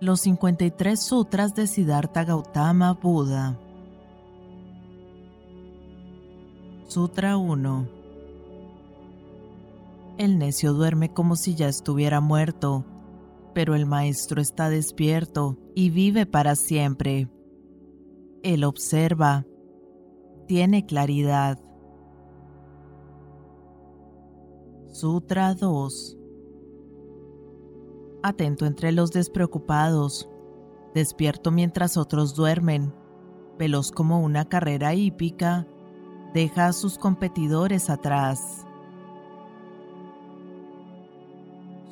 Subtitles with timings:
[0.00, 3.58] Los 53 Sutras de Siddhartha Gautama Buda.
[6.86, 7.88] Sutra 1.
[10.18, 12.84] El necio duerme como si ya estuviera muerto,
[13.54, 17.28] pero el maestro está despierto y vive para siempre.
[18.44, 19.46] Él observa,
[20.46, 21.58] tiene claridad.
[24.92, 26.17] Sutra 2
[28.22, 30.28] atento entre los despreocupados,
[30.94, 32.92] despierto mientras otros duermen,
[33.58, 35.66] veloz como una carrera hípica,
[36.34, 38.64] deja a sus competidores atrás.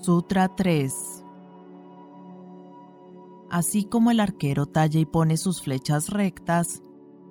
[0.03, 1.25] Sutra 3
[3.51, 6.83] Así como el arquero talla y pone sus flechas rectas,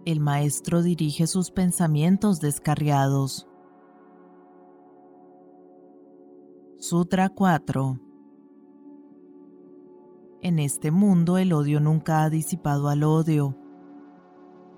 [0.06, 3.48] el maestro dirige sus pensamientos descarriados.
[6.78, 8.05] Sutra 4
[10.46, 13.58] en este mundo el odio nunca ha disipado al odio.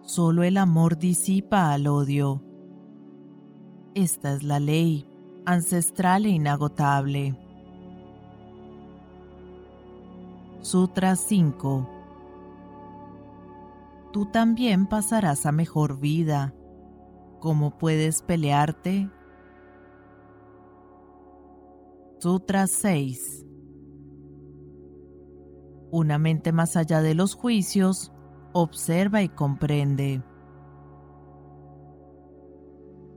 [0.01, 2.41] Solo el amor disipa al odio.
[3.93, 5.05] Esta es la ley,
[5.45, 7.37] ancestral e inagotable.
[10.61, 11.89] Sutra 5
[14.13, 16.53] Tú también pasarás a mejor vida.
[17.41, 19.09] ¿Cómo puedes pelearte?
[22.19, 23.46] Sutra 6
[25.91, 28.11] una mente más allá de los juicios,
[28.53, 30.23] observa y comprende.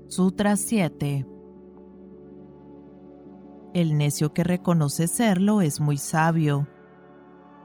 [0.09, 1.27] Sutra 7
[3.75, 6.67] El necio que reconoce serlo es muy sabio.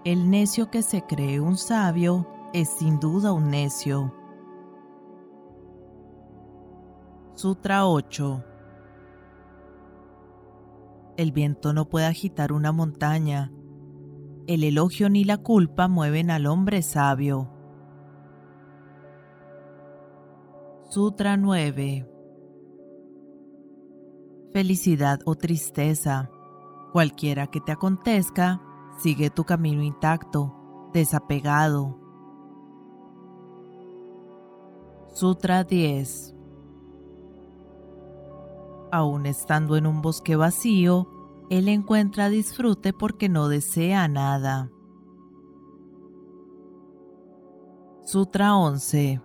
[0.03, 4.13] El necio que se cree un sabio es sin duda un necio.
[7.33, 8.43] Sutra 8
[11.17, 13.51] El viento no puede agitar una montaña,
[14.47, 17.49] el elogio ni la culpa mueven al hombre sabio.
[20.89, 22.09] Sutra 9
[24.53, 26.29] Felicidad o tristeza,
[26.93, 28.61] cualquiera que te acontezca,
[28.99, 31.99] sigue tu camino intacto, desapegado.
[35.13, 36.35] Sutra 10
[38.91, 41.09] Aún estando en un bosque vacío,
[41.49, 44.71] él encuentra disfrute porque no desea nada.
[48.01, 49.21] Sutra 11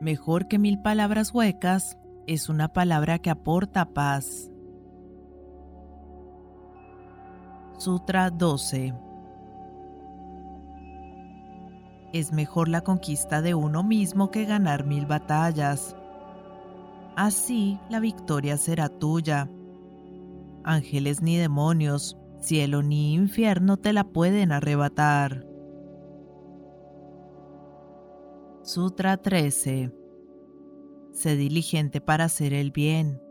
[0.00, 4.50] Mejor que mil palabras huecas es una palabra que aporta paz.
[7.78, 8.94] Sutra 12
[12.12, 15.96] Es mejor la conquista de uno mismo que ganar mil batallas
[17.16, 19.50] así la victoria será tuya.
[20.64, 25.46] Ángeles ni demonios, cielo ni infierno te la pueden arrebatar.
[28.62, 29.92] Sutra 13
[31.12, 33.22] Sé diligente para hacer el bien.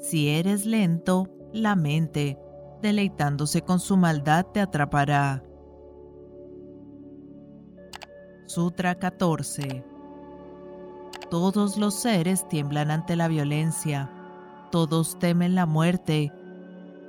[0.00, 2.38] Si eres lento, la mente,
[2.80, 5.42] deleitándose con su maldad, te atrapará.
[8.46, 9.84] Sutra 14
[11.30, 14.10] todos los seres tiemblan ante la violencia,
[14.70, 16.32] todos temen la muerte,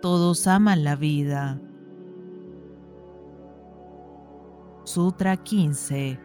[0.01, 1.59] todos aman la vida.
[4.83, 6.19] Sutra 15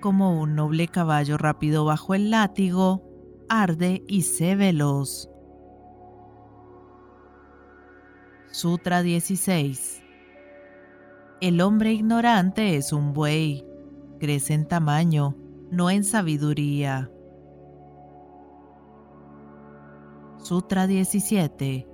[0.00, 3.02] Como un noble caballo rápido bajo el látigo,
[3.48, 5.30] arde y sé veloz.
[8.50, 10.02] Sutra 16
[11.40, 13.64] El hombre ignorante es un buey,
[14.18, 15.36] crece en tamaño,
[15.70, 17.10] no en sabiduría.
[20.38, 21.88] Sutra 17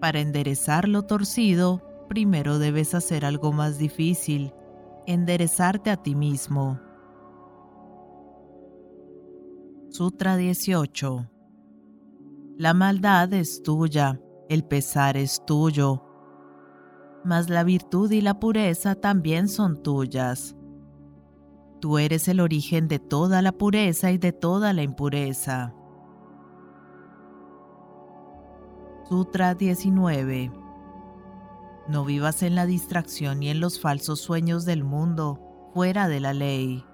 [0.00, 4.54] Para enderezar lo torcido, primero debes hacer algo más difícil,
[5.06, 6.80] enderezarte a ti mismo.
[9.90, 11.30] Sutra 18
[12.56, 16.02] La maldad es tuya, el pesar es tuyo,
[17.24, 20.56] mas la virtud y la pureza también son tuyas.
[21.80, 25.74] Tú eres el origen de toda la pureza y de toda la impureza.
[29.08, 30.52] Sutra 19
[31.88, 35.40] No vivas en la distracción y en los falsos sueños del mundo,
[35.72, 36.84] fuera de la ley.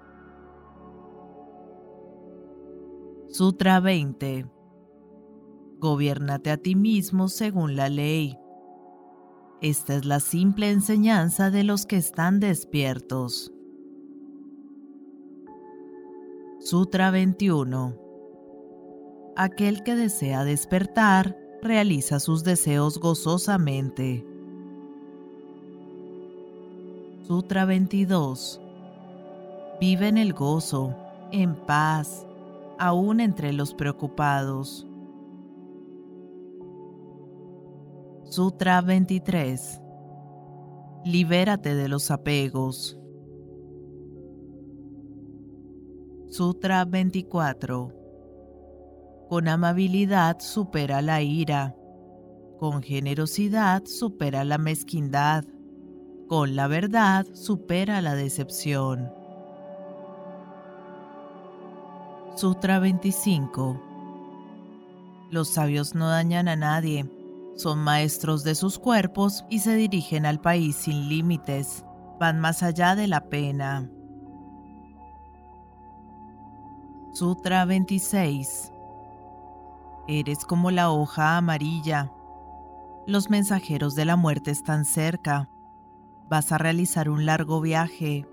[3.27, 4.49] Sutra 20
[5.79, 8.37] Gobiérnate a ti mismo según la ley.
[9.61, 13.51] Esta es la simple enseñanza de los que están despiertos.
[16.69, 17.95] Sutra 21
[19.37, 24.27] Aquel que desea despertar realiza sus deseos gozosamente.
[27.25, 28.59] Sutra 22.
[29.79, 30.93] Vive en el gozo,
[31.31, 32.27] en paz,
[32.77, 34.85] aún entre los preocupados.
[38.25, 39.79] Sutra 23.
[41.05, 42.99] Libérate de los apegos.
[46.29, 47.93] Sutra 24.
[49.29, 51.73] Con amabilidad supera la ira.
[52.59, 55.45] Con generosidad supera la mezquindad.
[56.27, 59.09] Con la verdad supera la decepción.
[62.35, 63.81] Sutra 25.
[65.31, 67.09] Los sabios no dañan a nadie,
[67.55, 71.85] son maestros de sus cuerpos y se dirigen al país sin límites,
[72.19, 73.89] van más allá de la pena.
[77.17, 78.71] Sutra 26.
[80.07, 82.11] Eres como la hoja amarilla.
[83.07, 85.49] Los mensajeros de la muerte están cerca.
[86.29, 88.27] Vas a realizar un largo viaje.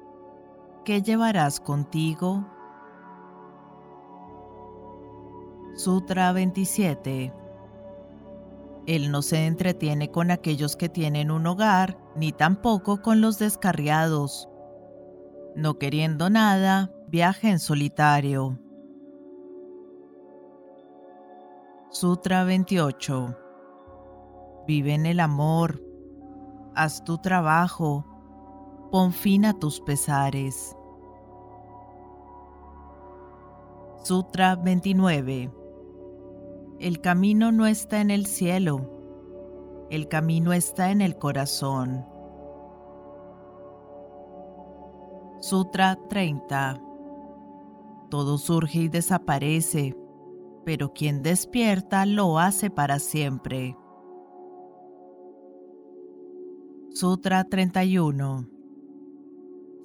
[0.84, 2.46] ¿Qué llevarás contigo?
[5.74, 7.32] Sutra 27.
[8.84, 14.50] Él no se entretiene con aquellos que tienen un hogar, ni tampoco con los descarriados.
[15.56, 18.58] No queriendo nada, viaja en solitario.
[21.94, 23.36] Sutra 28.
[24.66, 25.80] Vive en el amor.
[26.74, 28.04] Haz tu trabajo.
[28.90, 30.76] Pon fin a tus pesares.
[34.02, 35.52] Sutra 29
[36.80, 42.04] el camino no está en el cielo, el camino está en el corazón.
[45.38, 46.80] Sutra 30
[48.10, 49.96] Todo surge y desaparece,
[50.64, 53.76] pero quien despierta lo hace para siempre.
[56.94, 58.48] Sutra 31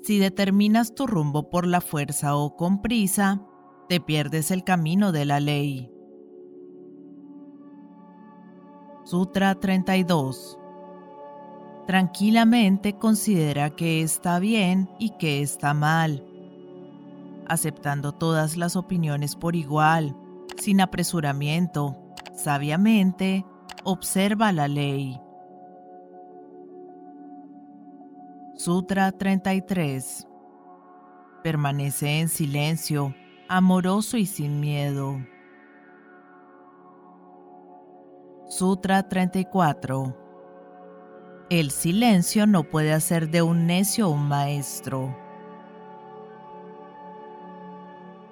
[0.01, 3.41] Si determinas tu rumbo por la fuerza o con prisa,
[3.87, 5.91] te pierdes el camino de la ley.
[9.03, 10.59] Sutra 32.
[11.87, 16.23] Tranquilamente considera que está bien y que está mal,
[17.47, 20.15] aceptando todas las opiniones por igual,
[20.59, 21.95] sin apresuramiento,
[22.33, 23.45] sabiamente,
[23.83, 25.19] observa la ley.
[28.56, 30.27] Sutra 33.
[31.44, 33.15] Permanece en silencio,
[33.47, 35.17] amoroso y sin miedo.
[38.50, 40.17] Sutra 34
[41.50, 45.15] El silencio no puede hacer de un necio un maestro.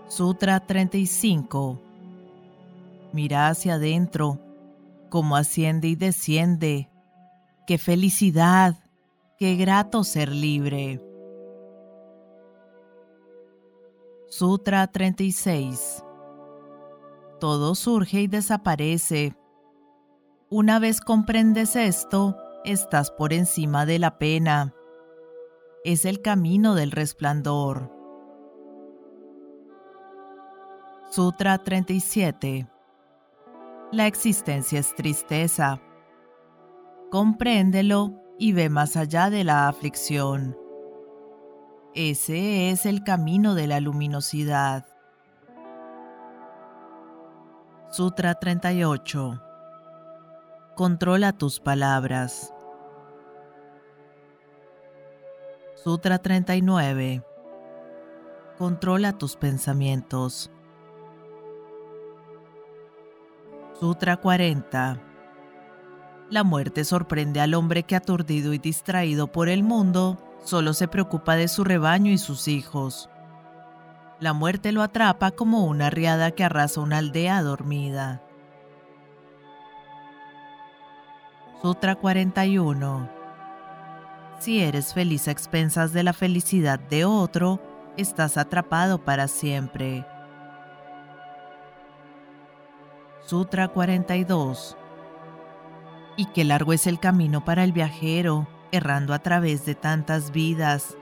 [0.07, 1.86] Sutra 35
[3.13, 4.39] Mira hacia adentro,
[5.09, 6.89] como asciende y desciende.
[7.65, 8.75] ¡Qué felicidad!
[9.37, 11.01] ¡Qué grato ser libre!
[14.29, 16.03] Sutra 36
[17.39, 19.35] Todo surge y desaparece
[20.49, 24.73] una vez comprendes esto, estás por encima de la pena.
[25.83, 27.91] Es el camino del resplandor.
[31.11, 32.65] Sutra 37
[33.91, 35.79] La existencia es tristeza.
[37.09, 40.57] Compréndelo y ve más allá de la aflicción.
[41.93, 44.85] Ese es el camino de la luminosidad.
[47.89, 49.41] Sutra 38
[50.75, 52.53] Controla tus palabras.
[55.75, 57.23] Sutra 39.
[58.57, 60.51] Controla tus pensamientos.
[63.79, 64.99] Sutra 40.
[66.31, 71.35] La muerte sorprende al hombre que aturdido y distraído por el mundo, solo se preocupa
[71.35, 73.07] de su rebaño y sus hijos.
[74.19, 78.23] La muerte lo atrapa como una riada que arrasa una aldea dormida.
[81.61, 83.09] Sutra 41.
[84.39, 87.61] Si eres feliz a expensas de la felicidad de otro,
[87.95, 90.03] estás atrapado para siempre.
[93.27, 94.77] Sutra 42.
[96.15, 100.95] Y qué largo es el camino para el viajero, errando a través de tantas vidas.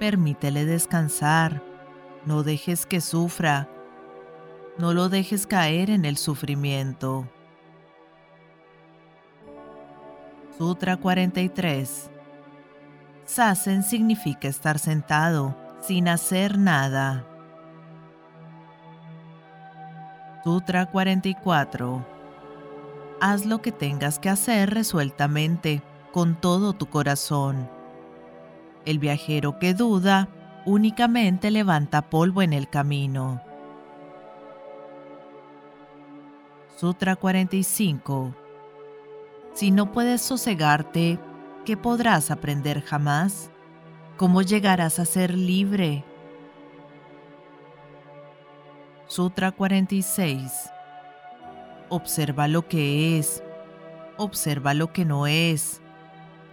[0.00, 1.62] Permítele descansar,
[2.26, 3.68] no dejes que sufra,
[4.78, 7.28] no lo dejes caer en el sufrimiento.
[10.58, 12.10] Sutra 43.
[13.26, 17.31] Sasen significa estar sentado, sin hacer nada.
[20.44, 22.04] Sutra 44.
[23.20, 27.70] haz lo que tengas que hacer resueltamente, con todo tu corazón.
[28.84, 30.28] El viajero que duda
[30.66, 33.40] únicamente levanta polvo en el camino.
[36.76, 38.34] Sutra 45
[39.54, 41.20] Si no puedes sosegarte,
[41.64, 43.52] ¿qué podrás aprender jamás?
[44.16, 46.04] ¿Cómo llegarás a ser libre?
[49.14, 50.72] Sutra 46
[51.90, 53.44] Observa lo que es,
[54.16, 55.82] observa lo que no es,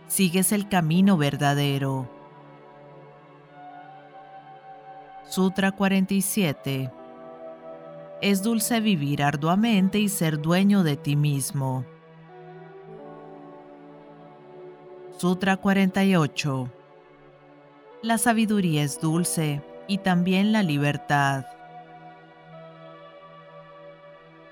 [0.08, 2.12] sigues el camino verdadero.
[5.30, 6.92] Sutra 47
[8.22, 11.86] Es dulce vivir arduamente y ser dueño de ti mismo.
[15.18, 16.70] Sutra 48
[18.02, 21.46] La sabiduría es dulce y también la libertad.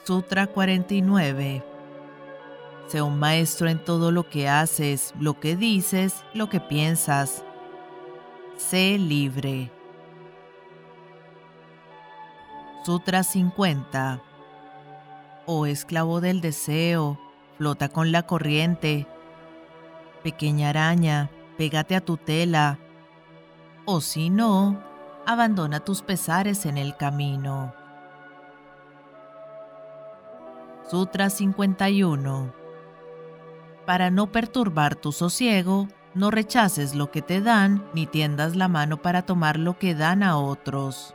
[0.07, 1.65] Sutra 49
[2.87, 7.43] Sé un maestro en todo lo que haces, lo que dices, lo que piensas.
[8.55, 9.69] Sé libre.
[12.85, 14.21] Sutra 50.
[15.45, 17.19] Oh esclavo del deseo,
[17.57, 19.07] flota con la corriente.
[20.23, 22.79] Pequeña araña, pégate a tu tela.
[23.83, 24.81] O si no,
[25.25, 27.86] abandona tus pesares en el camino.
[30.89, 32.53] Sutra 51.
[33.85, 39.01] Para no perturbar tu sosiego, no rechaces lo que te dan ni tiendas la mano
[39.01, 41.13] para tomar lo que dan a otros.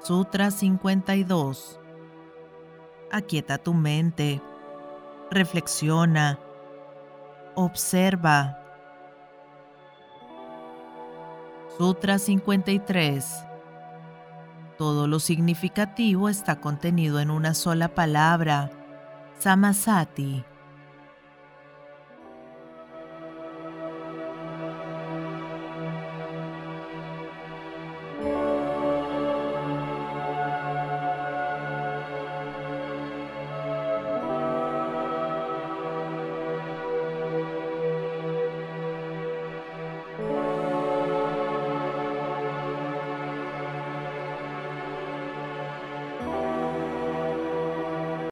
[0.00, 1.80] Sutra 52.
[3.10, 4.40] Aquieta tu mente.
[5.28, 6.38] Reflexiona.
[7.56, 8.58] Observa.
[11.76, 13.49] Sutra 53.
[14.80, 18.70] Todo lo significativo está contenido en una sola palabra,
[19.38, 20.42] Samasati.